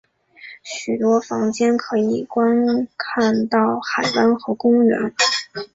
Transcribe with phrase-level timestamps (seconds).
[0.63, 5.13] 许多房间可以观看到海湾和公园。